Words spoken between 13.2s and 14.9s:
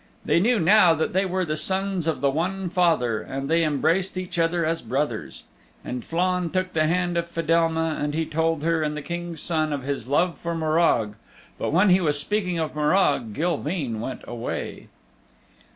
Gilveen went away.